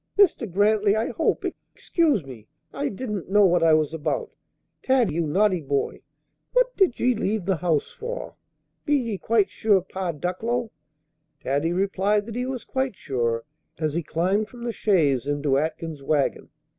[0.17, 0.51] Mr.
[0.51, 1.45] Grantly, I hope
[1.75, 4.31] excuse me I didn't know what I was about!
[4.81, 6.01] Taddy, you notty boy,
[6.53, 8.33] what did you leave the house for?
[8.83, 10.71] Be ye quite sure yer Pa Ducklow"
[11.43, 13.43] Taddy replied that he was quite sure,
[13.77, 16.49] as he climbed from the chaise into Atkins's wagon.